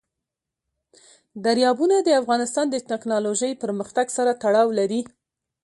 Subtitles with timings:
[1.45, 5.01] دریابونه د افغانستان د تکنالوژۍ پرمختګ سره تړاو لري.